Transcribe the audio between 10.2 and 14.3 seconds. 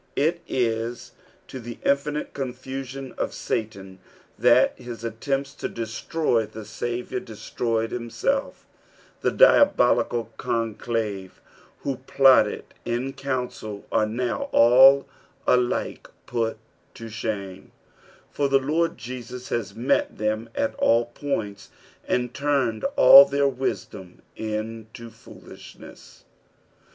conclave who plotted in council are